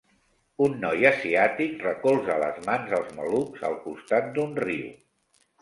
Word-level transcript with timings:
Un 0.67 0.71
noi 0.85 1.05
asiàtic 1.09 1.75
recolza 1.87 2.39
les 2.45 2.57
mans 2.71 2.97
als 3.01 3.13
malucs 3.21 3.69
al 3.71 3.79
costat 3.87 4.33
d'un 4.39 4.57
riu. 4.65 4.93